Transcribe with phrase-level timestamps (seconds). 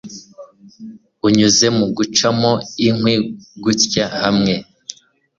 [1.27, 2.51] unyuze mu gucamo
[2.87, 3.15] inkwi
[3.63, 4.53] gutya hamwe